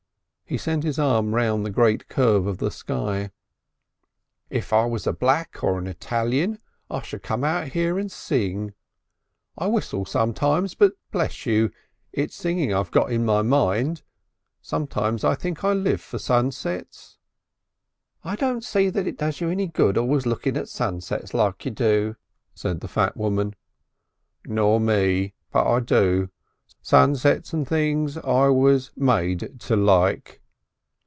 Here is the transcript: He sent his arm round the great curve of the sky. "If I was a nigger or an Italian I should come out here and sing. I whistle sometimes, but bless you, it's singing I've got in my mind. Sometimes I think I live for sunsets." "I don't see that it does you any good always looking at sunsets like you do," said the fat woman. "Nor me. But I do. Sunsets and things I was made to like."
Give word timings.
He 0.43 0.57
sent 0.57 0.83
his 0.83 0.99
arm 0.99 1.33
round 1.33 1.65
the 1.65 1.69
great 1.69 2.09
curve 2.09 2.45
of 2.45 2.57
the 2.57 2.71
sky. 2.71 3.31
"If 4.49 4.73
I 4.73 4.83
was 4.83 5.07
a 5.07 5.13
nigger 5.13 5.63
or 5.63 5.79
an 5.79 5.87
Italian 5.87 6.59
I 6.89 7.01
should 7.03 7.23
come 7.23 7.45
out 7.45 7.69
here 7.69 7.97
and 7.97 8.11
sing. 8.11 8.73
I 9.57 9.67
whistle 9.67 10.03
sometimes, 10.03 10.75
but 10.75 10.91
bless 11.09 11.45
you, 11.45 11.71
it's 12.11 12.35
singing 12.35 12.73
I've 12.73 12.91
got 12.91 13.13
in 13.13 13.23
my 13.23 13.41
mind. 13.41 14.03
Sometimes 14.61 15.23
I 15.23 15.35
think 15.35 15.63
I 15.63 15.71
live 15.71 16.01
for 16.01 16.19
sunsets." 16.19 17.17
"I 18.21 18.35
don't 18.35 18.65
see 18.65 18.89
that 18.89 19.07
it 19.07 19.17
does 19.17 19.39
you 19.39 19.49
any 19.49 19.67
good 19.67 19.97
always 19.97 20.25
looking 20.25 20.57
at 20.57 20.67
sunsets 20.67 21.33
like 21.33 21.63
you 21.63 21.71
do," 21.71 22.17
said 22.53 22.81
the 22.81 22.89
fat 22.89 23.15
woman. 23.15 23.55
"Nor 24.45 24.81
me. 24.81 25.33
But 25.49 25.65
I 25.65 25.79
do. 25.79 26.27
Sunsets 26.81 27.53
and 27.53 27.65
things 27.65 28.17
I 28.17 28.49
was 28.49 28.91
made 28.97 29.61
to 29.61 29.77
like." 29.77 30.39